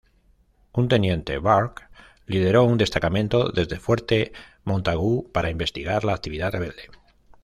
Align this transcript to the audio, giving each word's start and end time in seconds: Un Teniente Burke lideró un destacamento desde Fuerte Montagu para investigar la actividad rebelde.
Un 0.73 0.87
Teniente 0.87 1.37
Burke 1.37 1.83
lideró 2.25 2.63
un 2.63 2.79
destacamento 2.79 3.51
desde 3.51 3.77
Fuerte 3.79 4.31
Montagu 4.63 5.29
para 5.31 5.51
investigar 5.51 6.03
la 6.05 6.15
actividad 6.15 6.53
rebelde. 6.53 6.89